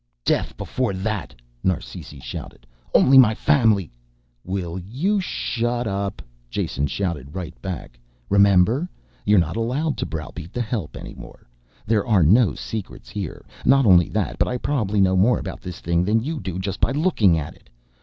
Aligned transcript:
"Death 0.25 0.57
before 0.57 0.95
that," 0.95 1.35
Narsisi 1.63 2.19
shouted. 2.19 2.65
"Only 2.95 3.19
my 3.19 3.35
family" 3.35 3.91
"Will 4.57 4.79
you 4.79 5.19
shut 5.19 5.85
up!" 5.85 6.23
Jason 6.49 6.87
shouted 6.87 7.35
right 7.35 7.53
back. 7.61 7.99
"Remember? 8.27 8.89
You're 9.25 9.37
not 9.37 9.55
allowed 9.57 9.97
to 9.97 10.07
browbeat 10.07 10.53
the 10.53 10.61
help 10.63 10.97
anymore. 10.97 11.45
There 11.85 12.03
are 12.07 12.23
no 12.23 12.55
secrets 12.55 13.09
here. 13.11 13.45
Not 13.63 13.85
only 13.85 14.09
that, 14.09 14.39
but 14.39 14.47
I 14.47 14.57
probably 14.57 15.01
know 15.01 15.15
more 15.15 15.37
about 15.37 15.61
this 15.61 15.79
thing 15.81 16.03
than 16.03 16.23
you 16.23 16.39
do 16.39 16.57
just 16.57 16.79
by 16.81 16.93
looking 16.93 17.37
at 17.37 17.53
it. 17.53 17.69